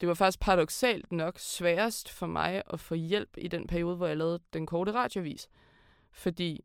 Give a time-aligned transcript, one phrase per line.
[0.00, 4.06] det var faktisk paradoxalt nok sværest for mig at få hjælp i den periode, hvor
[4.06, 5.48] jeg lavede den korte radiovis.
[6.12, 6.64] Fordi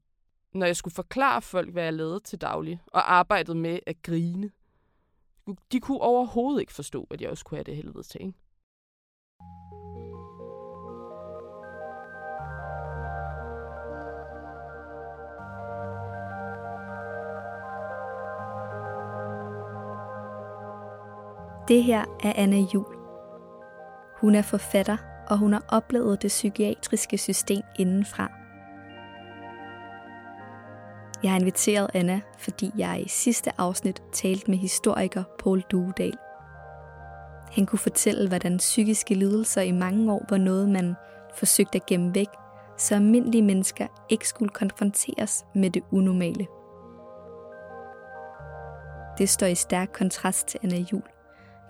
[0.54, 4.52] når jeg skulle forklare folk, hvad jeg lavede til daglig, og arbejdede med at grine,
[5.72, 8.22] de kunne overhovedet ikke forstå, at jeg også kunne have det helvede til.
[8.22, 8.34] Ikke?
[21.68, 23.01] Det her er Anna Jul.
[24.22, 28.32] Hun er forfatter, og hun har oplevet det psykiatriske system indenfra.
[31.24, 36.18] Jeg har inviteret Anna, fordi jeg i sidste afsnit talte med historiker Paul Duedal.
[37.52, 40.96] Han kunne fortælle, hvordan psykiske lidelser i mange år var noget, man
[41.36, 42.28] forsøgte at gemme væk,
[42.78, 46.48] så almindelige mennesker ikke skulle konfronteres med det unormale.
[49.18, 51.04] Det står i stærk kontrast til Anna Jul,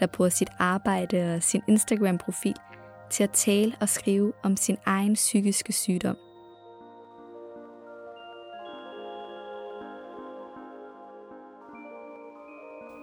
[0.01, 2.55] der bruger sit arbejde og sin Instagram-profil
[3.09, 6.17] til at tale og skrive om sin egen psykiske sygdom.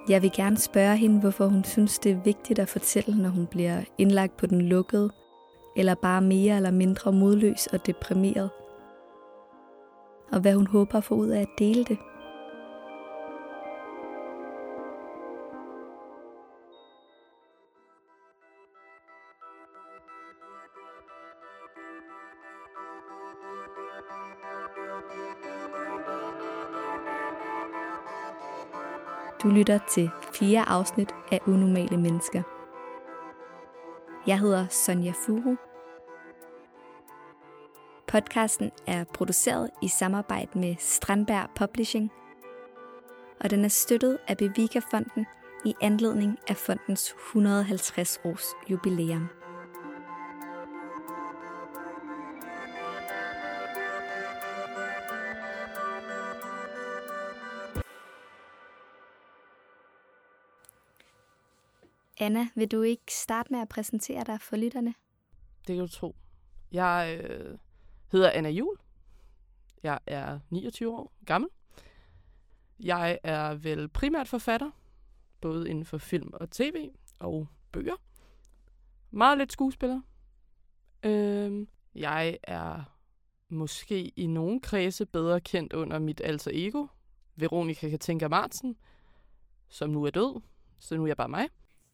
[0.08, 3.46] Jeg vil gerne spørge hende, hvorfor hun synes, det er vigtigt at fortælle, når hun
[3.46, 5.10] bliver indlagt på den lukkede,
[5.76, 8.50] eller bare mere eller mindre modløs og deprimeret.
[10.32, 11.98] Og hvad hun håber at få ud af at dele det.
[29.42, 32.42] Du lytter til fire afsnit af Unormale Mennesker.
[34.26, 35.56] Jeg hedder Sonja Furu.
[38.08, 42.10] Podcasten er produceret i samarbejde med Strandberg Publishing,
[43.40, 45.26] og den er støttet af Bevika-fonden
[45.64, 49.37] i anledning af fondens 150 års jubilæum.
[62.28, 64.94] Anna, vil du ikke starte med at præsentere dig for lytterne?
[65.66, 66.16] Det kan du tro.
[66.72, 67.58] Jeg øh,
[68.12, 68.76] hedder Anna Jul.
[69.82, 71.50] Jeg er 29 år gammel.
[72.80, 74.70] Jeg er vel primært forfatter,
[75.40, 77.96] både inden for film og tv og bøger.
[79.10, 80.00] Meget lidt skuespiller.
[81.02, 82.82] Øh, jeg er
[83.48, 86.86] måske i nogen kredse bedre kendt under mit alter ego,
[87.36, 88.76] Veronika Katinka Martsen,
[89.68, 90.40] som nu er død,
[90.78, 91.48] så nu er jeg bare mig.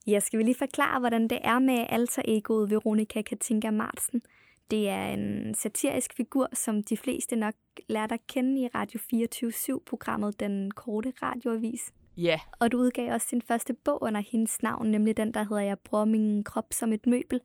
[0.07, 4.23] Ja, skal vi lige forklare, hvordan det er med alter egoet Veronika Katinka Martsen.
[4.71, 7.55] Det er en satirisk figur, som de fleste nok
[7.89, 11.93] lærte at kende i Radio 24-7-programmet Den Korte Radioavis.
[12.17, 12.23] Ja.
[12.23, 12.39] Yeah.
[12.61, 15.79] Og du udgav også sin første bog under hendes navn, nemlig den, der hedder Jeg
[15.79, 17.41] bruger min krop som et møbel.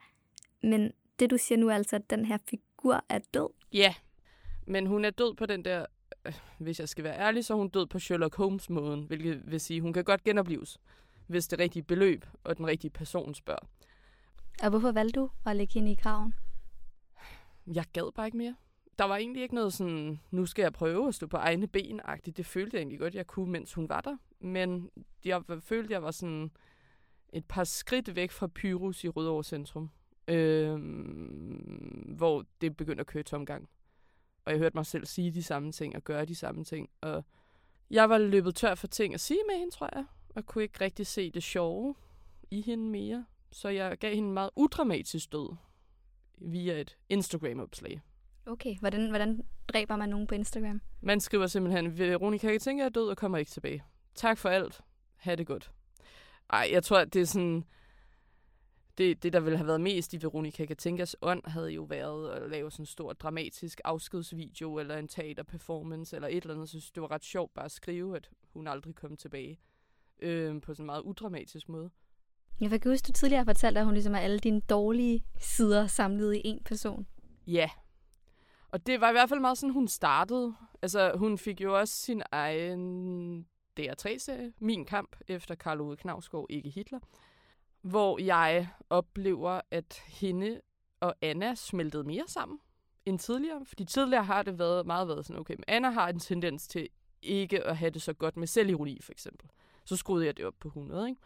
[0.64, 3.50] Men det, du siger nu er altså, at den her figur er død.
[3.74, 3.94] Ja, yeah.
[4.68, 5.86] men hun er død på den der,
[6.26, 9.60] øh, hvis jeg skal være ærlig, så er hun død på Sherlock Holmes-måden, hvilket vil
[9.60, 10.80] sige, hun kan godt genopleves
[11.30, 13.68] hvis det rigtige beløb og den rigtige person spørger.
[14.64, 16.34] Og hvorfor valgte du at lægge hende i graven?
[17.74, 18.56] Jeg gad bare ikke mere.
[19.00, 22.02] Der var egentlig ikke noget sådan, nu skal jeg prøve at stå på egne ben
[22.02, 22.32] -agtigt.
[22.32, 24.18] Det følte jeg egentlig godt, jeg kunne, mens hun var der.
[24.40, 24.90] Men
[25.26, 26.52] jeg følte, jeg var sådan
[27.34, 29.90] et par skridt væk fra Pyrus i Rødovre Centrum.
[30.28, 30.76] Øh,
[32.18, 33.70] hvor det begyndte at køre tomgang.
[34.46, 36.90] Og jeg hørte mig selv sige de samme ting og gøre de samme ting.
[37.02, 37.26] Og
[37.92, 40.06] jeg var løbet tør for ting at sige med hende, tror jeg
[40.40, 41.96] og kunne ikke rigtig se det sjove
[42.52, 43.26] i hende mere.
[43.52, 45.56] Så jeg gav hende en meget udramatisk død
[46.38, 48.02] via et Instagram-opslag.
[48.46, 50.82] Okay, hvordan, hvordan dræber man nogen på Instagram?
[51.02, 53.84] Man skriver simpelthen, Veronica, jeg tænker, jeg er død og kommer ikke tilbage.
[54.16, 54.82] Tak for alt.
[55.16, 55.72] Ha' det godt.
[56.50, 57.66] Ej, jeg tror, det er sådan...
[58.98, 62.50] Det, det, der ville have været mest i Veronica Katinkas ånd, havde jo været at
[62.50, 66.62] lave sådan en stor dramatisk afskedsvideo, eller en teaterperformance, eller et eller andet.
[66.62, 69.60] Jeg synes, det var ret sjovt bare at skrive, at hun aldrig kom tilbage
[70.22, 71.90] øh, på sådan en meget udramatisk måde.
[72.60, 75.88] Jeg kan huske, du tidligere har fortalt, at hun ligesom er alle dine dårlige sider
[75.88, 77.08] samlet i en person.
[77.48, 77.70] Ja.
[78.70, 80.56] Og det var i hvert fald meget sådan, hun startede.
[80.82, 83.46] Altså, hun fik jo også sin egen
[83.80, 87.00] DR3-serie, Min Kamp, efter Karl Ove Knavsgaard, ikke Hitler.
[87.82, 90.62] Hvor jeg oplever, at hende
[91.00, 92.60] og Anna smeltede mere sammen
[93.06, 93.66] end tidligere.
[93.66, 96.90] Fordi tidligere har det været meget været sådan, okay, men Anna har en tendens til
[97.22, 99.50] ikke at have det så godt med selvironi, for eksempel
[99.90, 101.22] så skruede jeg det op på 100, ikke?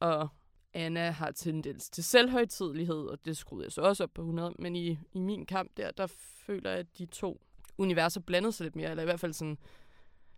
[0.00, 0.28] Og
[0.74, 4.54] Anna har tendens til selvhøjtidlighed, og det skruede jeg så også op på 100.
[4.58, 6.06] Men i, i min kamp der, der
[6.46, 7.40] føler jeg, at de to
[7.78, 9.58] universer blandede sig lidt mere, eller i hvert fald sådan,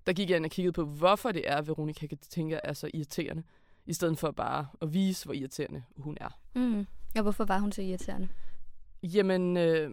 [0.06, 2.72] der gik jeg ind og kiggede på, hvorfor det er, at Veronica kan tænke er
[2.72, 3.42] så irriterende.
[3.86, 6.38] i stedet for bare at vise, hvor irriterende hun er.
[6.54, 6.86] Mm.
[7.16, 8.28] Og hvorfor var hun så irriterende?
[9.02, 9.90] Jamen, øh,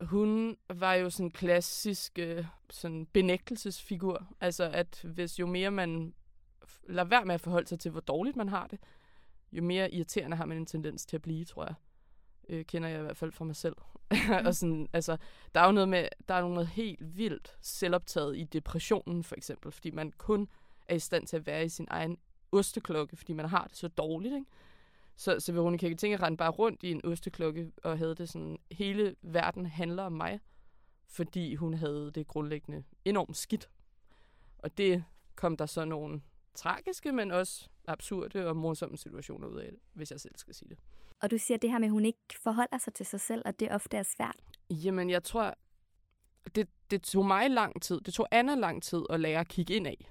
[0.00, 4.26] hun var jo sådan en klassisk øh, sådan benægtelsesfigur.
[4.40, 6.14] Altså, at hvis jo mere man
[6.88, 8.78] lader være med at forholde sig til, hvor dårligt man har det,
[9.52, 11.74] jo mere irriterende har man en tendens til at blive, tror jeg.
[12.48, 13.76] Øh, kender jeg i hvert fald fra mig selv.
[14.10, 14.16] Mm.
[14.46, 15.16] og sådan, altså,
[15.54, 19.72] der er jo noget med, der er noget helt vildt selvoptaget i depressionen, for eksempel,
[19.72, 20.48] fordi man kun
[20.88, 22.18] er i stand til at være i sin egen
[22.52, 24.46] osteklokke, fordi man har det så dårligt, ikke?
[25.16, 29.16] Så, så Veronica tænke rendte bare rundt i en osteklokke og havde det sådan, hele
[29.22, 30.40] verden handler om mig,
[31.06, 33.70] fordi hun havde det grundlæggende enormt skidt.
[34.58, 36.20] Og det kom der så nogle
[36.54, 40.68] tragiske, men også absurde og morsomme situationer ud af det, hvis jeg selv skal sige
[40.68, 40.78] det.
[41.20, 43.60] Og du siger det her med, at hun ikke forholder sig til sig selv, og
[43.60, 44.36] det ofte er svært.
[44.70, 45.54] Jamen, jeg tror,
[46.54, 49.74] det, det tog mig lang tid, det tog Anna lang tid at lære at kigge
[49.74, 50.10] ind af.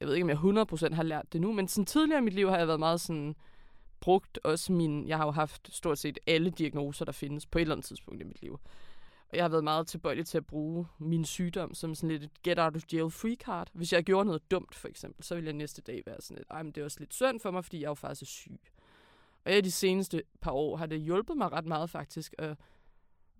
[0.00, 2.34] Jeg ved ikke, om jeg 100% har lært det nu, men sådan tidligere i mit
[2.34, 3.34] liv har jeg været meget sådan,
[4.00, 7.62] brugt også min, jeg har jo haft stort set alle diagnoser, der findes på et
[7.62, 8.60] eller andet tidspunkt i mit liv.
[9.30, 12.42] Og jeg har været meget tilbøjelig til at bruge min sygdom som sådan lidt et
[12.42, 13.70] get out of jail free card.
[13.72, 16.48] Hvis jeg gjorde noget dumt, for eksempel, så ville jeg næste dag være sådan lidt,
[16.50, 18.26] ej, men det er også lidt synd for mig, fordi jeg er jo faktisk er
[18.26, 18.60] syg.
[19.44, 22.56] Og i de seneste par år har det hjulpet mig ret meget faktisk at,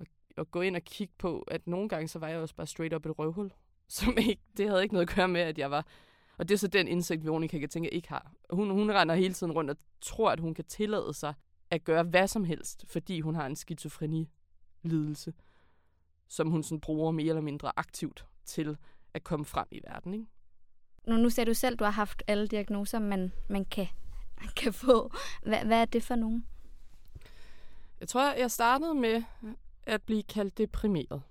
[0.01, 0.07] at,
[0.37, 2.95] at gå ind og kigge på, at nogle gange så var jeg også bare straight
[2.95, 3.53] up et røvhul.
[3.89, 5.87] Som ikke, det havde ikke noget at gøre med, at jeg var
[6.39, 8.33] og det er så den indsigt, Veronica kan tænke, ikke har.
[8.51, 11.35] Hun, hun render hele tiden rundt og tror, at hun kan tillade sig
[11.71, 15.33] at gøre hvad som helst, fordi hun har en skizofreni-lidelse,
[16.29, 18.77] som hun sådan bruger mere eller mindre aktivt til
[19.15, 20.15] at komme frem i verden.
[20.15, 20.27] Ikke?
[21.07, 23.87] Nu, nu ser du selv, du har haft alle diagnoser, man, man kan,
[24.57, 25.13] kan få.
[25.43, 26.47] Hvad, hvad er det for nogen?
[28.01, 29.23] Jeg tror, jeg startede med
[29.83, 31.23] at blive kaldt deprimeret.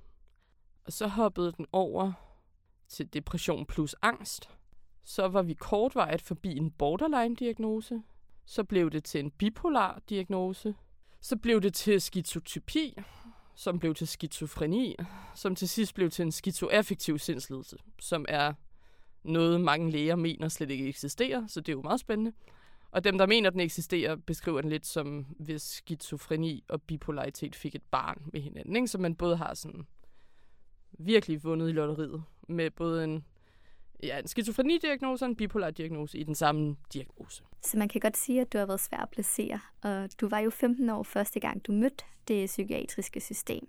[0.85, 2.11] Og så hoppede den over
[2.87, 4.49] til depression plus angst.
[5.03, 8.03] Så var vi kortvarigt forbi en borderline-diagnose.
[8.45, 10.75] Så blev det til en bipolar diagnose.
[11.21, 12.97] Så blev det til skizotypi,
[13.57, 14.95] som blev til skizofreni,
[15.35, 18.53] som til sidst blev til en skizoaffektiv sindslidelse, som er
[19.23, 22.33] noget, mange læger mener slet ikke eksisterer, så det er jo meget spændende.
[22.91, 27.75] Og dem, der mener, den eksisterer, beskriver den lidt som, hvis skizofreni og bipolaritet fik
[27.75, 28.75] et barn med hinanden.
[28.75, 28.87] Ikke?
[28.87, 29.87] Så man både har sådan
[30.99, 33.25] virkelig vundet i lotteriet med både en
[34.03, 37.43] ja, en skizofreni-diagnose og en bipolar diagnose i den samme diagnose.
[37.61, 40.39] Så man kan godt sige, at du har været svær at placere, og du var
[40.39, 43.67] jo 15 år første gang, du mødte det psykiatriske system.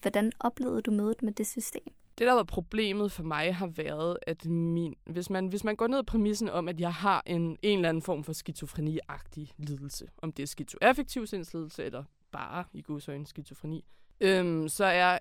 [0.00, 1.94] Hvordan oplevede du mødet med det system?
[2.18, 5.86] Det, der var problemet for mig, har været, at min, hvis, man, hvis man går
[5.86, 10.08] ned i præmissen om, at jeg har en, en eller anden form for skizofreni-agtig lidelse,
[10.18, 13.84] om det er skizoaffektiv sindslidelse eller bare i godsøjne skizofreni,
[14.20, 15.18] øhm, så er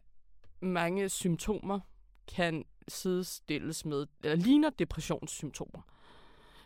[0.61, 1.79] mange symptomer
[2.35, 5.81] kan sidestilles med, eller ligner depressionssymptomer.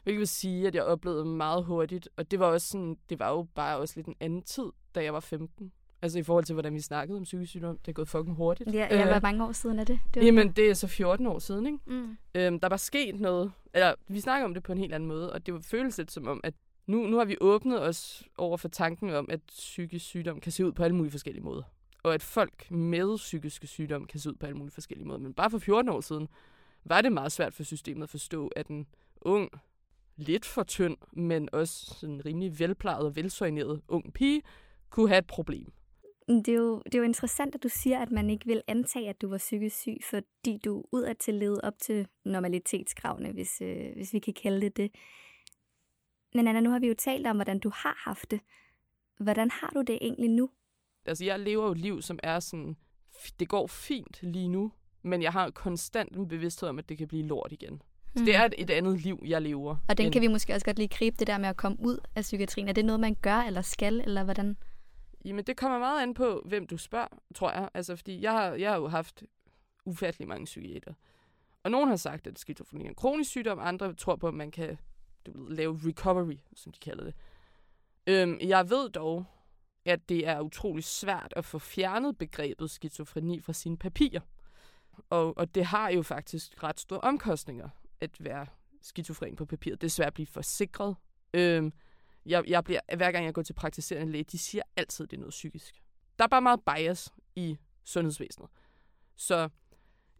[0.03, 3.29] Hvilket vil sige, at jeg oplevede meget hurtigt, og det var også sådan, det var
[3.29, 4.65] jo bare også lidt en anden tid,
[4.95, 5.71] da jeg var 15.
[6.01, 7.77] Altså i forhold til, hvordan vi snakkede om psykisk sygdom.
[7.77, 8.73] Det er gået fucking hurtigt.
[8.73, 9.99] Ja, ja hvor mange år siden er det?
[10.13, 11.77] det var jamen, det er så 14 år siden, ikke?
[11.85, 12.17] Mm.
[12.35, 13.51] Øhm, der var sket noget.
[13.73, 16.27] Eller, vi snakker om det på en helt anden måde, og det føles lidt som
[16.27, 16.53] om, at
[16.87, 20.65] nu, nu har vi åbnet os over for tanken om, at psykisk sygdom kan se
[20.65, 21.63] ud på alle mulige forskellige måder
[22.03, 25.19] og at folk med psykiske sygdomme kan se ud på alle mulige forskellige måder.
[25.19, 26.27] Men bare for 14 år siden
[26.85, 28.87] var det meget svært for systemet at forstå, at en
[29.21, 29.49] ung,
[30.15, 34.41] lidt for tynd, men også sådan rimelig velplejet og velsøjneret ung pige
[34.89, 35.73] kunne have et problem.
[36.27, 39.09] Det er, jo, det er jo interessant, at du siger, at man ikke vil antage,
[39.09, 44.13] at du var psykisk syg, fordi du udadtil levede op til normalitetskravene, hvis, øh, hvis
[44.13, 44.91] vi kan kalde det det.
[46.33, 48.39] Men Anna, nu har vi jo talt om, hvordan du har haft det.
[49.19, 50.49] Hvordan har du det egentlig nu?
[51.05, 52.77] Altså jeg lever jo et liv, som er sådan,
[53.39, 57.07] det går fint lige nu, men jeg har konstant en bevidsthed om, at det kan
[57.07, 57.81] blive lort igen.
[58.15, 58.25] Så mm.
[58.25, 59.75] det er et, et andet liv, jeg lever.
[59.87, 60.13] Og den end...
[60.13, 62.67] kan vi måske også godt lige gribe, det der med at komme ud af psykiatrien.
[62.67, 64.57] Er det noget, man gør eller skal, eller hvordan?
[65.25, 67.69] Jamen, det kommer meget an på, hvem du spørger, tror jeg.
[67.73, 69.23] Altså, fordi jeg har, jeg har jo haft
[69.85, 70.93] ufattelig mange psykiater.
[71.63, 74.51] Og nogen har sagt, at skizofreni er en kronisk sygdom, andre tror på, at man
[74.51, 74.77] kan
[75.25, 77.13] du ved, lave recovery, som de kalder det.
[78.07, 79.25] Øhm, jeg ved dog,
[79.85, 84.21] at det er utrolig svært at få fjernet begrebet skizofreni fra sine papirer.
[85.09, 87.69] Og, og det har jo faktisk ret store omkostninger
[88.01, 88.45] at være
[88.81, 89.81] skizofren på papiret.
[89.81, 90.95] Det er svært at blive forsikret.
[91.33, 91.73] Øhm,
[92.25, 95.17] jeg, jeg bliver, hver gang jeg går til praktiserende læge, de siger altid, at det
[95.17, 95.83] er noget psykisk.
[96.17, 98.49] Der er bare meget bias i sundhedsvæsenet.
[99.15, 99.49] Så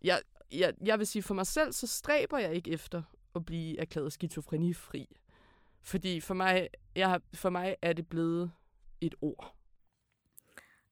[0.03, 3.03] jeg, jeg, jeg vil sige, for mig selv, så stræber jeg ikke efter
[3.35, 5.17] at blive erklæret skizofrenifri.
[5.81, 8.51] Fordi for mig, jeg, for mig er det blevet
[9.05, 9.55] et ord.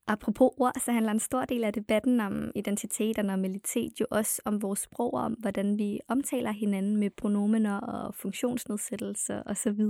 [0.08, 4.42] Apropos ord, så handler en stor del af debatten om identitet og normalitet jo også
[4.46, 9.82] om vores sprog, om hvordan vi omtaler hinanden med pronomener og funktionsnedsættelser osv.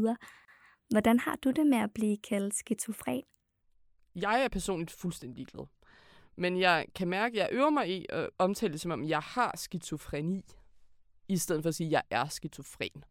[0.90, 3.24] Hvordan har du det med at blive kaldt skizofren?
[4.16, 5.66] Jeg er personligt fuldstændig glad.
[6.36, 9.20] Men jeg kan mærke, at jeg øver mig i at omtale det som om, jeg
[9.20, 10.42] har skizofreni,
[11.28, 13.04] i stedet for at sige, at jeg er skizofren.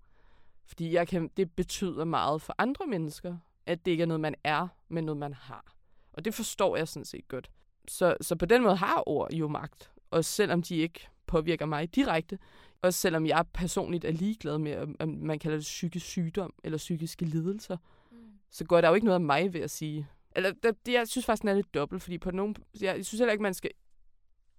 [0.67, 3.37] Fordi jeg kan, det betyder meget for andre mennesker,
[3.67, 5.75] at det ikke er noget, man er, men noget, man har.
[6.13, 7.51] Og det forstår jeg sådan set godt.
[7.89, 9.91] Så, så på den måde har ord jo magt.
[10.11, 12.39] Og selvom de ikke påvirker mig direkte,
[12.83, 17.25] og selvom jeg personligt er ligeglad med, at man kalder det psykisk sygdom eller psykiske
[17.25, 17.77] lidelser,
[18.11, 18.17] mm.
[18.51, 20.07] så går der jo ikke noget af mig ved at sige.
[20.37, 23.07] Eller det, det, jeg synes faktisk, den er lidt dobbelt, fordi på nogen, jeg, jeg
[23.07, 23.71] synes heller ikke, man skal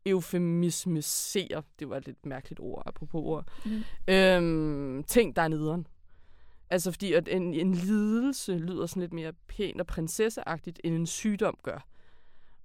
[0.06, 3.84] eufemismisere, det var et lidt mærkeligt ord, apropos ord, mm.
[4.14, 5.88] øhm, ting, der er nederen.
[6.72, 11.06] Altså fordi at en, en lidelse lyder sådan lidt mere pænt og prinsesseagtigt, end en
[11.06, 11.88] sygdom gør.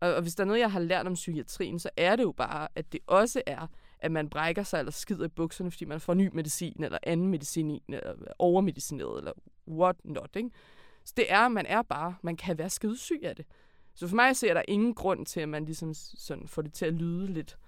[0.01, 2.33] Og, og hvis der er noget, jeg har lært om psykiatrien, så er det jo
[2.33, 3.67] bare, at det også er,
[3.99, 7.29] at man brækker sig eller skider i bukserne, fordi man får ny medicin, eller anden
[7.29, 9.33] medicin, eller overmedicineret, eller
[9.69, 10.51] what not, ikke?
[11.05, 13.47] Så det er, man er bare, man kan være skidesyg af det.
[13.95, 16.85] Så for mig ser der ingen grund til, at man ligesom sådan får det til
[16.85, 17.59] at lyde lidt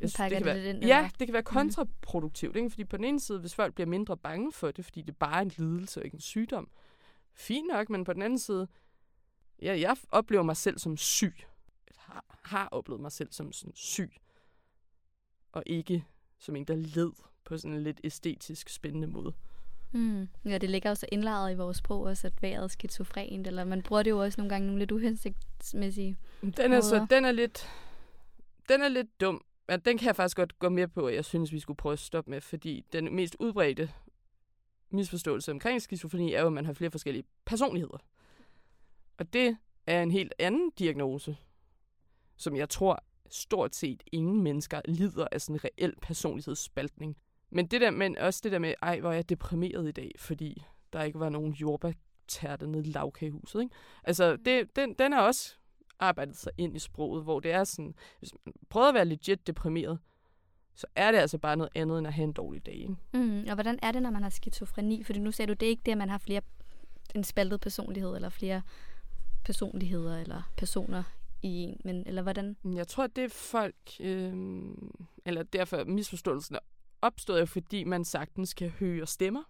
[0.00, 1.52] jeg synes, det kan være, ind, ja, det kan være mhm.
[1.52, 2.56] kontraproduktivt.
[2.56, 2.70] Ikke?
[2.70, 5.36] Fordi på den ene side, hvis folk bliver mindre bange for det, fordi det bare
[5.36, 6.70] er en lidelse og ikke en sygdom,
[7.32, 8.68] fint nok, men på den anden side,
[9.62, 11.34] ja, jeg oplever mig selv som syg.
[11.86, 14.12] Jeg har, har oplevet mig selv som sådan syg.
[15.52, 16.04] Og ikke
[16.38, 17.12] som en, der led
[17.44, 19.32] på sådan en lidt æstetisk spændende måde.
[19.92, 20.28] Mm.
[20.44, 23.82] Ja, det ligger også indlejret i vores sprog også, at vejret er skizofrent, eller man
[23.82, 27.68] bruger det jo også nogle gange nogle lidt uhensigtsmæssige Den er, så, den er lidt,
[28.68, 31.24] den er lidt dum, men den kan jeg faktisk godt gå med på, at jeg
[31.24, 33.92] synes, vi skulle prøve at stoppe med, fordi den mest udbredte
[34.90, 37.98] misforståelse omkring skizofreni er jo, at man har flere forskellige personligheder.
[39.18, 41.36] Og det er en helt anden diagnose,
[42.36, 47.16] som jeg tror stort set ingen mennesker lider af sådan en reel personlighedsspaltning.
[47.50, 50.12] Men, det der, men også det der med, ej, hvor er jeg deprimeret i dag,
[50.18, 50.62] fordi
[50.92, 53.60] der ikke var nogen jordbærtærte nede i lavkagehuset.
[53.60, 53.74] Ikke?
[54.04, 55.59] Altså, det, den, den er også
[56.00, 59.46] arbejdet sig ind i sproget, hvor det er sådan, hvis man prøver at være legit
[59.46, 59.98] deprimeret,
[60.74, 62.74] så er det altså bare noget andet, end at have en dårlig dag.
[62.74, 62.96] Ikke?
[63.14, 65.02] Mm, og hvordan er det, når man har skizofreni?
[65.02, 66.40] Fordi nu sagde du, det er ikke det, at man har flere,
[67.14, 68.62] en spaltet personlighed, eller flere
[69.44, 71.02] personligheder, eller personer
[71.42, 72.56] i en, men, eller hvordan?
[72.64, 74.34] Jeg tror, at det er folk, øh,
[75.24, 76.60] eller derfor misforståelsen er
[77.02, 79.42] opstået, fordi man sagtens kan høre stemmer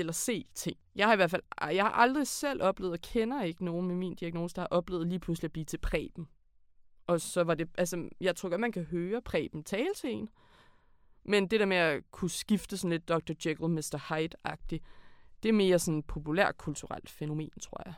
[0.00, 0.76] eller se ting.
[0.96, 3.94] Jeg har i hvert fald jeg har aldrig selv oplevet, og kender ikke nogen med
[3.94, 6.28] min diagnose, der har oplevet lige pludselig at blive til præben.
[7.06, 10.28] Og så var det, altså, jeg tror godt, man kan høre præben tale til en.
[11.24, 13.32] Men det der med at kunne skifte sådan lidt Dr.
[13.46, 13.98] Jekyll, Mr.
[14.08, 14.84] Hyde-agtigt,
[15.42, 17.94] det er mere sådan et populærkulturelt fænomen, tror jeg.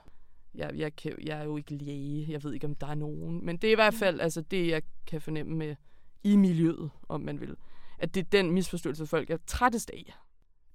[0.55, 3.45] Jeg, jeg, kan, jeg er jo ikke læge, jeg ved ikke, om der er nogen.
[3.45, 5.77] Men det er i hvert fald altså, det, jeg kan fornemme med
[6.25, 7.57] i miljøet, om man vil.
[7.99, 10.15] At det er den misforståelse, folk er trættest af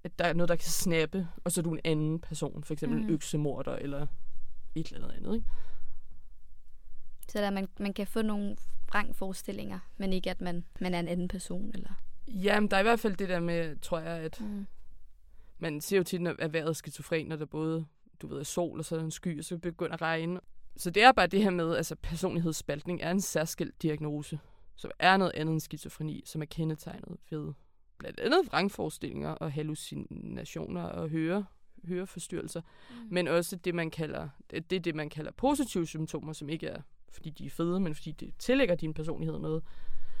[0.04, 2.72] at der er noget, der kan snappe, og så er du en anden person, for
[2.72, 3.04] eksempel mm.
[3.04, 4.06] en øksemorder eller
[4.74, 5.46] et eller andet Ikke?
[7.28, 8.56] Så der, man, man kan få nogle
[8.88, 11.70] vrangforestillinger, men ikke at man, man er en anden person?
[11.74, 11.90] Eller?
[12.28, 14.66] Jamen, der er i hvert fald det der med, tror jeg, at mm.
[15.58, 17.86] man ser jo tit, at vejret er skizofren, når der både
[18.22, 20.40] du ved, er sol, og så er en sky, og så begynder at regne.
[20.76, 24.38] Så det er bare det her med, altså personlighedsspaltning er en særskilt diagnose,
[24.76, 27.52] som er noget andet end skizofreni, som er kendetegnet ved
[28.00, 31.44] blandt andet vrangforestillinger og hallucinationer og høre,
[31.84, 32.96] høreforstyrrelser, mm.
[33.10, 36.66] men også det, man kalder, det, det er det, man kalder positive symptomer, som ikke
[36.66, 39.62] er, fordi de er fede, men fordi det tillægger din personlighed noget.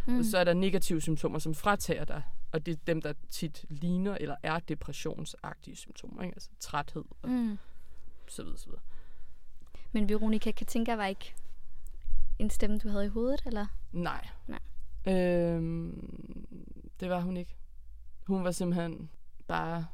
[0.06, 0.18] Mm.
[0.18, 2.22] Og så er der negative symptomer, som fratager dig,
[2.52, 6.34] og det er dem, der tit ligner eller er depressionsagtige symptomer, ikke?
[6.34, 7.58] altså træthed og mm.
[8.28, 8.82] så videre, så videre.
[9.92, 11.34] Men Veronica Katinka var ikke
[12.38, 13.66] en stemme, du havde i hovedet, eller?
[13.92, 14.28] Nej.
[14.46, 14.58] Nej.
[15.06, 16.46] Øhm,
[17.00, 17.56] det var hun ikke.
[18.30, 19.10] Hun var simpelthen
[19.46, 19.86] bare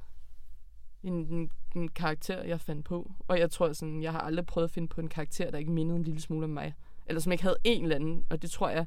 [1.03, 3.13] en, en, en karakter, jeg fandt på.
[3.29, 5.71] Og jeg tror sådan, jeg har aldrig prøvet at finde på en karakter, der ikke
[5.71, 6.75] mindede en lille smule om mig.
[7.07, 8.87] Eller som ikke havde en eller anden, og det tror jeg,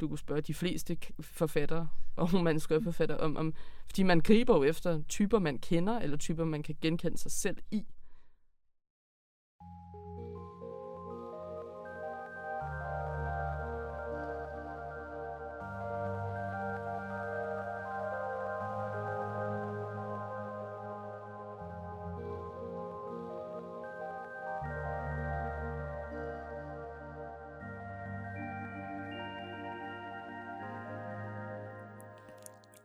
[0.00, 3.54] du kunne spørge de fleste forfattere og manuskriptforfattere om, om,
[3.86, 7.56] fordi man griber jo efter typer, man kender, eller typer, man kan genkende sig selv
[7.70, 7.86] i.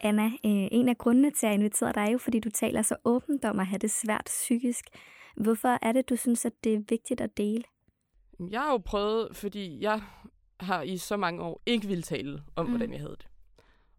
[0.03, 2.95] Anna, øh, en af grundene til at invitere dig er jo, fordi du taler så
[3.05, 4.85] åbent om at have det svært psykisk.
[5.35, 7.63] Hvorfor er det, du synes, at det er vigtigt at dele?
[8.39, 10.01] Jeg har jo prøvet, fordi jeg
[10.59, 12.71] har i så mange år ikke ville tale om, mm.
[12.71, 13.27] hvordan jeg havde det.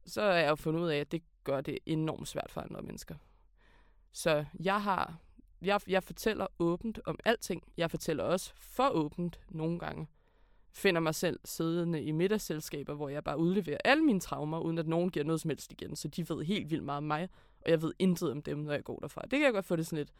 [0.06, 2.82] Så er jeg jo fundet ud af, at det gør det enormt svært for andre
[2.82, 3.14] mennesker.
[4.12, 5.14] Så jeg har,
[5.62, 7.62] jeg, jeg fortæller åbent om alting.
[7.76, 10.06] Jeg fortæller også for åbent nogle gange.
[10.74, 14.86] Finder mig selv siddende i middagsselskaber, hvor jeg bare udleverer alle mine traumer, uden at
[14.86, 15.96] nogen giver noget som helst igen.
[15.96, 17.28] Så de ved helt vildt meget om mig,
[17.60, 19.22] og jeg ved intet om dem, når jeg går derfra.
[19.22, 20.12] Det kan jeg godt få det sådan lidt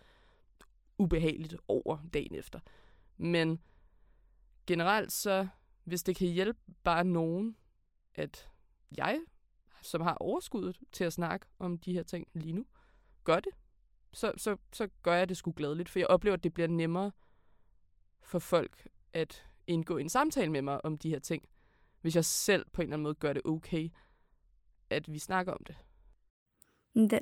[0.99, 2.61] ubehageligt over dagen efter.
[3.17, 3.61] Men
[4.67, 5.49] generelt så,
[5.85, 7.57] hvis det kan hjælpe bare nogen,
[8.15, 8.49] at
[8.97, 9.21] jeg,
[9.83, 12.67] som har overskuddet til at snakke om de her ting lige nu,
[13.25, 13.53] gør det,
[14.13, 17.13] så, så, så gør jeg det sgu glædeligt, for jeg oplever, at det bliver nemmere
[18.21, 21.43] for folk at indgå en samtale med mig om de her ting,
[22.01, 23.91] hvis jeg selv på en eller anden måde gør det okay,
[24.91, 25.77] at vi snakker om det.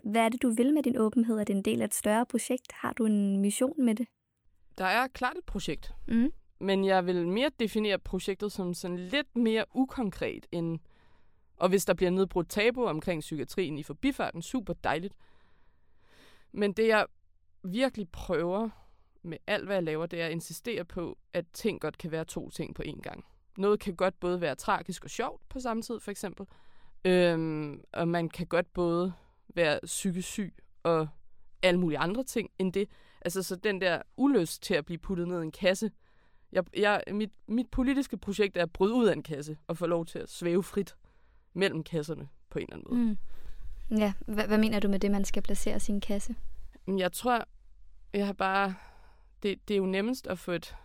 [0.05, 1.39] Hvad er det, du vil med din åbenhed?
[1.39, 2.73] Er det en del af et større projekt?
[2.73, 4.07] Har du en mission med det?
[4.79, 6.33] Der er klart et projekt, mm.
[6.61, 10.79] men jeg vil mere definere projektet som sådan lidt mere ukonkret end...
[11.57, 15.15] Og hvis der bliver nedbrudt tabu omkring psykiatrien i forbifarten, super dejligt.
[16.53, 17.07] Men det jeg
[17.63, 18.71] virkelig prøver
[19.23, 22.25] med alt, hvad jeg laver, det er at insistere på, at ting godt kan være
[22.25, 23.25] to ting på én gang.
[23.59, 26.47] Noget kan godt både være tragisk og sjovt på samme tid, for eksempel.
[27.05, 29.13] Øhm, og man kan godt både
[29.49, 31.09] være psykisk syg og
[31.63, 32.89] alle mulige andre ting end det.
[33.21, 35.91] Altså så den der ulyst til at blive puttet ned i en kasse.
[36.53, 39.87] Jeg, jeg, mit, mit politiske projekt er at bryde ud af en kasse og få
[39.87, 40.97] lov til at svæve frit
[41.55, 43.17] mellem kasserne på en eller anden måde.
[43.91, 43.99] Mm.
[43.99, 46.35] Ja, hvad, hvad mener du med det, man skal placere sin kasse?
[46.87, 47.45] Jeg tror,
[48.13, 48.75] jeg har bare...
[49.43, 50.77] Det, det er jo nemmest at få et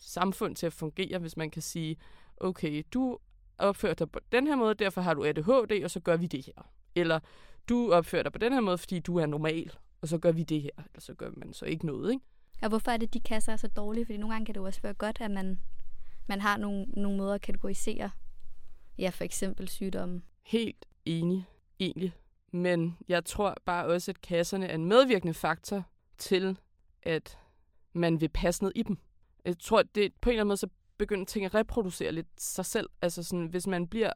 [0.00, 1.96] samfund til at fungere, hvis man kan sige,
[2.36, 3.18] okay, du
[3.58, 6.46] opfører dig på den her måde, derfor har du ADHD, og så gør vi det
[6.46, 6.72] her.
[6.94, 7.20] Eller
[7.68, 10.42] du opfører dig på den her måde, fordi du er normal, og så gør vi
[10.42, 10.70] det her.
[10.76, 12.24] Eller så gør man så ikke noget, ikke?
[12.62, 14.06] Og hvorfor er det, de kasser er så dårlige?
[14.06, 15.60] Fordi nogle gange kan det jo også være godt, at man,
[16.26, 18.10] man har nogle, nogle måder at kategorisere,
[18.98, 20.22] ja, for eksempel sygdomme.
[20.42, 21.44] Helt enig,
[21.80, 22.12] egentlig.
[22.52, 25.84] Men jeg tror bare også, at kasserne er en medvirkende faktor
[26.18, 26.58] til,
[27.02, 27.38] at
[27.92, 28.98] man vil passe ned i dem.
[29.44, 32.42] Jeg tror, at det på en eller anden måde så begynder ting at reproducere lidt
[32.42, 32.90] sig selv.
[33.02, 34.12] Altså sådan, hvis man bliver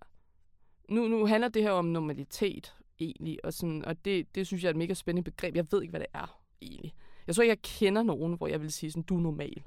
[0.88, 4.68] nu, nu handler det her om normalitet, egentlig, og, sådan, og det, det synes jeg
[4.68, 5.56] er et mega spændende begreb.
[5.56, 6.94] Jeg ved ikke, hvad det er, egentlig.
[7.26, 9.64] Jeg tror ikke, jeg kender nogen, hvor jeg vil sige sådan, du er normal.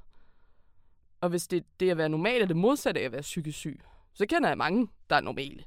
[1.22, 3.82] Og hvis det, det at være normal er det modsatte af at være psykisk syg,
[4.14, 5.64] så kender jeg mange, der er normale.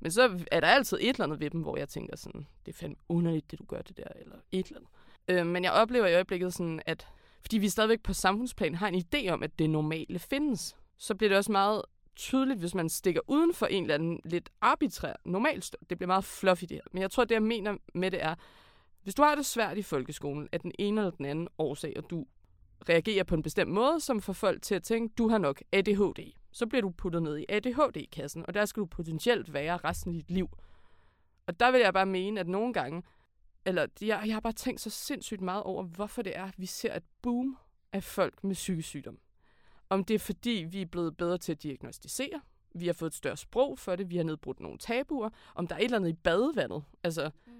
[0.00, 2.72] Men så er der altid et eller andet ved dem, hvor jeg tænker sådan, det
[2.72, 4.90] er fandme underligt, det du gør det der, eller et eller andet.
[5.28, 7.08] Øh, men jeg oplever i øjeblikket sådan, at
[7.40, 11.28] fordi vi stadigvæk på samfundsplan har en idé om, at det normale findes, så bliver
[11.28, 11.82] det også meget
[12.16, 15.76] tydeligt, hvis man stikker uden for en eller anden lidt arbitrær normalt.
[15.90, 16.82] Det bliver meget fluffy det her.
[16.92, 18.34] Men jeg tror, det jeg mener med det er,
[19.02, 22.10] hvis du har det svært i folkeskolen af den ene eller den anden årsag, og
[22.10, 22.26] du
[22.88, 26.32] reagerer på en bestemt måde, som får folk til at tænke, du har nok ADHD,
[26.52, 30.14] så bliver du puttet ned i ADHD-kassen, og der skal du potentielt være resten af
[30.14, 30.48] dit liv.
[31.46, 33.02] Og der vil jeg bare mene, at nogle gange,
[33.66, 36.66] eller jeg, jeg har bare tænkt så sindssygt meget over, hvorfor det er, at vi
[36.66, 37.56] ser et boom
[37.92, 39.18] af folk med psykisk sygdom.
[39.88, 42.40] Om det er fordi, vi er blevet bedre til at diagnostisere,
[42.74, 45.74] vi har fået et større sprog for det, vi har nedbrudt nogle tabuer, om der
[45.74, 47.52] er et eller andet i badevandet, altså mm.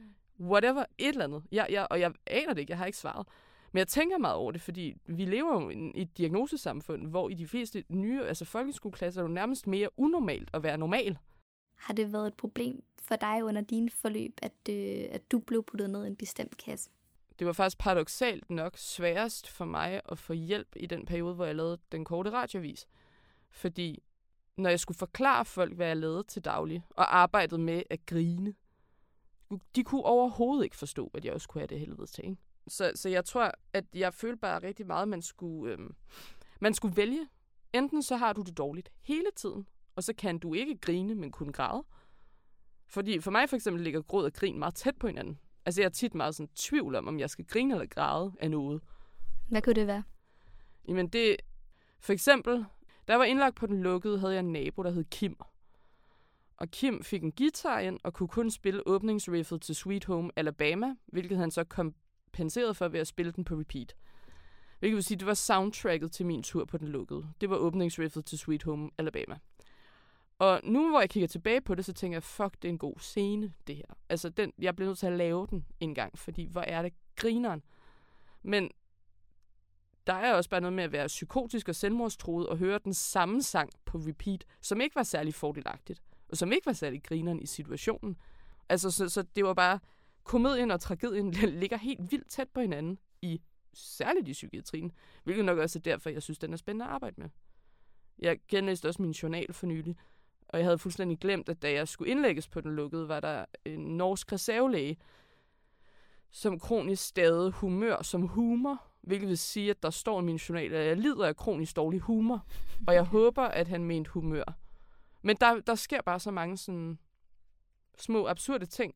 [0.46, 1.42] whatever, et eller andet.
[1.52, 3.26] Jeg, jeg, og jeg aner det ikke, jeg har ikke svaret.
[3.72, 7.34] Men jeg tænker meget over det, fordi vi lever jo i et diagnosesamfund, hvor i
[7.34, 11.18] de fleste nye, altså folkeskoleklasser, er det nærmest mere unormalt at være normal.
[11.84, 15.62] Har det været et problem for dig under din forløb, at, øh, at du blev
[15.62, 16.90] puttet ned i en bestemt kasse?
[17.38, 21.44] det var faktisk paradoxalt nok sværest for mig at få hjælp i den periode, hvor
[21.44, 22.86] jeg lavede den korte radiovis.
[23.50, 24.02] Fordi
[24.56, 28.54] når jeg skulle forklare folk, hvad jeg lavede til daglig, og arbejdede med at grine,
[29.76, 32.24] de kunne overhovedet ikke forstå, at jeg også kunne have det helvede til.
[32.24, 32.36] Ikke?
[32.68, 35.94] Så, så jeg tror, at jeg følte bare rigtig meget, at man skulle, øhm,
[36.60, 37.28] man skulle vælge.
[37.72, 41.30] Enten så har du det dårligt hele tiden, og så kan du ikke grine, men
[41.30, 41.84] kun græde.
[42.86, 45.38] Fordi for mig for eksempel ligger gråd og grin meget tæt på hinanden.
[45.66, 48.50] Altså, jeg er tit meget sådan tvivl om, om jeg skal grine eller græde af
[48.50, 48.82] noget.
[49.48, 50.02] Hvad kunne det være?
[50.88, 51.36] Jamen, det...
[52.00, 52.64] For eksempel,
[53.08, 55.36] da jeg var indlagt på den lukkede, havde jeg en nabo, der hed Kim.
[56.56, 60.94] Og Kim fik en guitar ind og kunne kun spille åbningsriffet til Sweet Home Alabama,
[61.06, 63.94] hvilket han så kompenserede for ved at spille den på repeat.
[64.78, 67.28] Hvilket vil sige, det var soundtracket til min tur på den lukkede.
[67.40, 69.38] Det var åbningsriffet til Sweet Home Alabama.
[70.44, 72.78] Og nu hvor jeg kigger tilbage på det, så tænker jeg, fuck, det er en
[72.78, 73.84] god scene, det her.
[74.08, 76.92] Altså, den, jeg bliver nødt til at lave den en gang, fordi hvor er det
[77.16, 77.62] grineren.
[78.42, 78.70] Men
[80.06, 83.42] der er også bare noget med at være psykotisk og selvmordstroet og høre den samme
[83.42, 87.46] sang på repeat, som ikke var særlig fordelagtigt, og som ikke var særlig grineren i
[87.46, 88.16] situationen.
[88.68, 89.78] Altså, så, så det var bare,
[90.24, 91.30] komedien og tragedien
[91.62, 93.40] ligger helt vildt tæt på hinanden i
[93.74, 94.92] særligt i psykiatrien,
[95.24, 97.28] hvilket nok også er derfor, jeg synes, den er spændende at arbejde med.
[98.18, 99.96] Jeg genlæste også min journal for nylig,
[100.54, 103.44] og jeg havde fuldstændig glemt, at da jeg skulle indlægges på den lukkede, var der
[103.64, 104.96] en norsk reservelæge,
[106.30, 110.74] som kronisk stadig humør som humor, hvilket vil sige, at der står i min journal,
[110.74, 112.46] at jeg lider af kronisk dårlig humor,
[112.86, 114.44] og jeg håber, at han mente humør.
[115.22, 116.98] Men der, der sker bare så mange sådan
[117.98, 118.94] små absurde ting,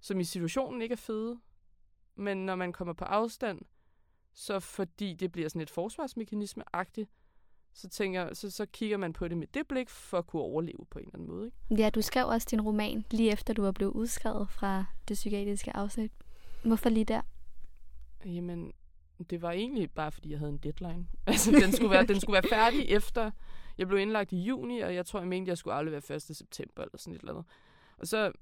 [0.00, 1.40] som i situationen ikke er fede,
[2.14, 3.60] men når man kommer på afstand,
[4.32, 7.10] så fordi det bliver sådan et forsvarsmekanisme-agtigt,
[7.72, 10.86] så, tænker, så, så kigger man på det med det blik for at kunne overleve
[10.90, 11.46] på en eller anden måde.
[11.70, 11.82] Ikke?
[11.82, 15.76] Ja, du skrev også din roman lige efter du var blevet udskrevet fra det psykiatriske
[15.76, 16.12] afsnit.
[16.64, 17.22] Hvorfor lige der?
[18.24, 18.72] Jamen,
[19.30, 21.06] det var egentlig bare, fordi jeg havde en deadline.
[21.26, 23.30] Altså, den skulle være, den skulle være færdig efter,
[23.78, 26.22] jeg blev indlagt i juni, og jeg tror, jeg mente, jeg skulle aldrig være 1.
[26.22, 27.46] september eller sådan et eller andet.
[27.98, 28.32] Og så,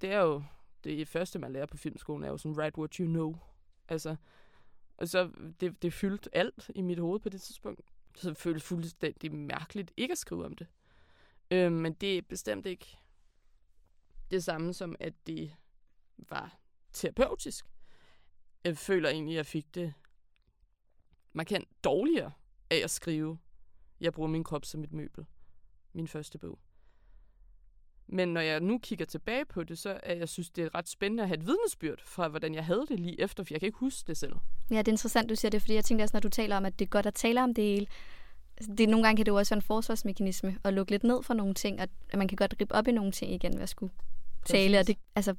[0.00, 0.42] det er jo,
[0.84, 3.36] det første, man lærer på filmskolen, er jo sådan, write what you know.
[3.88, 4.16] Altså,
[4.96, 7.80] og så, det, det fyldte alt i mit hoved på det tidspunkt.
[8.14, 10.66] Så det fuldstændig mærkeligt ikke at skrive om det.
[11.50, 12.98] Øh, men det er bestemt ikke
[14.30, 15.56] det samme som, at det
[16.18, 16.58] var
[16.92, 17.66] terapeutisk.
[18.64, 19.94] Jeg føler egentlig, at jeg fik det
[21.32, 22.32] markant dårligere
[22.70, 23.38] af at skrive.
[24.00, 25.26] Jeg bruger min krop som et møbel.
[25.92, 26.58] Min første bog.
[28.12, 30.88] Men når jeg nu kigger tilbage på det, så er jeg synes, det er ret
[30.88, 33.66] spændende at have et vidnesbyrd fra, hvordan jeg havde det lige efter, for jeg kan
[33.66, 34.32] ikke huske det selv.
[34.70, 36.64] Ja, det er interessant, du siger det, fordi jeg tænker også, når du taler om,
[36.64, 37.86] at det er godt at tale om det hele,
[38.56, 41.22] altså, det, nogle gange kan det jo også være en forsvarsmekanisme at lukke lidt ned
[41.22, 43.62] for nogle ting, og at man kan godt rippe op i nogle ting igen ved
[43.62, 43.92] at skulle
[44.44, 44.78] tale.
[44.78, 45.34] Og det, altså,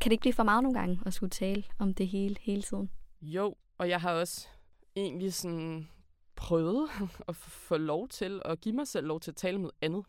[0.00, 2.62] kan det ikke blive for meget nogle gange at skulle tale om det hele, hele
[2.62, 2.90] tiden?
[3.22, 4.48] Jo, og jeg har også
[4.96, 5.88] egentlig sådan
[6.36, 6.88] prøvet
[7.28, 10.04] at få lov til at give mig selv lov til at tale noget andet.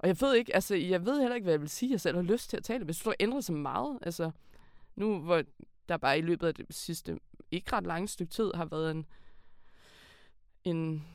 [0.00, 2.16] Og jeg ved ikke, altså, jeg ved heller ikke, hvad jeg vil sige, jeg selv
[2.16, 2.78] har lyst til at tale.
[2.78, 3.98] Men jeg synes, det ændret så meget.
[4.02, 4.30] Altså,
[4.96, 5.42] nu hvor
[5.88, 7.18] der bare i løbet af det sidste
[7.50, 9.06] ikke ret lange stykke tid har været en,
[10.64, 11.06] en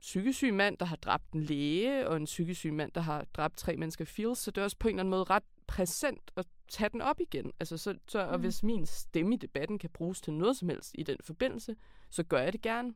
[0.00, 3.26] psykisk syg mand, der har dræbt en læge, og en psykisk syg mand, der har
[3.34, 5.42] dræbt tre mennesker i Fields, så det er også på en eller anden måde ret
[5.66, 7.52] præsent at tage den op igen.
[7.60, 8.40] Altså, så, så, og mm.
[8.40, 11.76] hvis min stemme i debatten kan bruges til noget som helst i den forbindelse,
[12.10, 12.94] så gør jeg det gerne.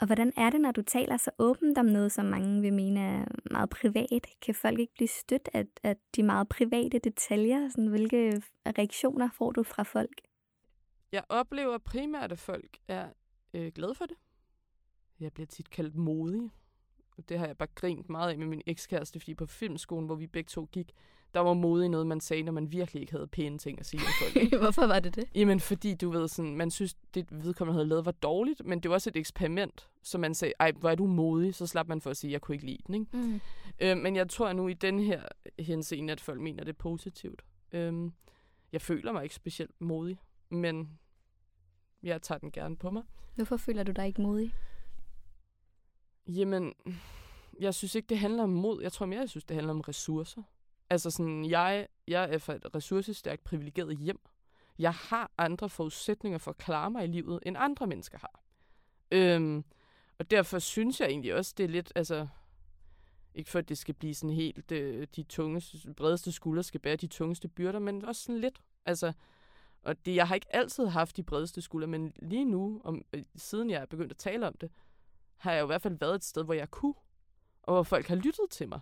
[0.00, 3.00] Og hvordan er det, når du taler så åbent om noget, som mange vil mene
[3.00, 4.26] er meget privat?
[4.42, 7.68] Kan folk ikke blive stødt af, af de meget private detaljer?
[7.68, 10.20] Sådan, hvilke reaktioner får du fra folk?
[11.12, 13.08] Jeg oplever primært, at folk er
[13.54, 14.16] øh, glade for det.
[15.20, 16.50] Jeg bliver tit kaldt modig.
[17.28, 20.26] Det har jeg bare grint meget af med min ekskæreste, fordi på filmskolen, hvor vi
[20.26, 20.92] begge to gik,
[21.34, 24.00] der var modig noget, man sagde, når man virkelig ikke havde pæne ting at sige
[24.00, 24.54] til folk.
[24.62, 25.24] Hvorfor var det det?
[25.34, 28.88] Jamen, fordi du ved, sådan, man synes, det vedkommende havde lavet var dårligt, men det
[28.88, 32.00] var også et eksperiment, så man sagde, ej, hvor er du modig, så slap man
[32.00, 32.94] for at sige, jeg kunne ikke lide den.
[32.94, 33.06] Ikke?
[33.12, 33.40] Mm.
[33.80, 35.22] Øh, men jeg tror nu i den her
[35.58, 37.42] henseende, at folk mener det er positivt.
[37.72, 38.10] Øh,
[38.72, 40.98] jeg føler mig ikke specielt modig, men
[42.02, 43.02] jeg tager den gerne på mig.
[43.34, 44.54] Hvorfor føler du dig ikke modig?
[46.36, 46.74] Jamen,
[47.60, 48.82] jeg synes ikke, det handler om mod.
[48.82, 50.42] Jeg tror mere, jeg synes, det handler om ressourcer.
[50.90, 54.20] Altså sådan, jeg, jeg er fra et ressourcestærkt privilegeret hjem.
[54.78, 58.42] Jeg har andre forudsætninger for at klare mig i livet, end andre mennesker har.
[59.12, 59.64] Øhm,
[60.18, 62.28] og derfor synes jeg egentlig også, det er lidt, altså,
[63.34, 66.96] ikke for at det skal blive sådan helt, øh, de tungeste, bredeste skuldre skal bære
[66.96, 68.60] de tungeste byrder, men også sådan lidt.
[68.86, 69.12] Altså,
[69.82, 73.22] og det, jeg har ikke altid haft de bredeste skuldre, men lige nu, om, øh,
[73.36, 74.70] siden jeg er begyndt at tale om det,
[75.40, 76.94] har jeg jo i hvert fald været et sted, hvor jeg kunne,
[77.62, 78.80] og hvor folk har lyttet til mig.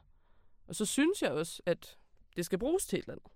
[0.69, 1.99] Og så synes jeg også, at
[2.37, 3.33] det skal bruges til et eller andet.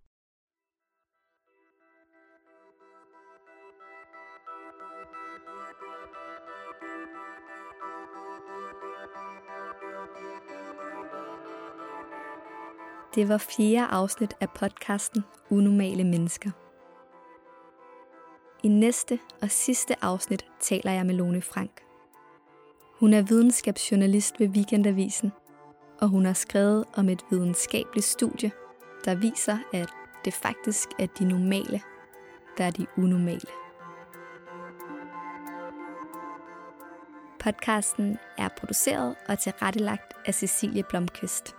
[13.15, 16.51] Det var fjerde afsnit af podcasten Unormale Mennesker.
[18.65, 21.82] I næste og sidste afsnit taler jeg med Lone Frank.
[23.03, 25.33] Hun er videnskabsjournalist ved Weekendavisen,
[26.01, 28.51] og hun har skrevet om et videnskabeligt studie,
[29.05, 29.89] der viser, at
[30.25, 31.81] det faktisk er de normale,
[32.59, 33.51] der er de unormale.
[37.41, 41.57] Podcasten er produceret og tilrettelagt af Cecilie Blomqvist.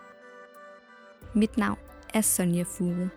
[1.35, 1.79] Mit navn
[2.13, 3.09] er Sonja Fure.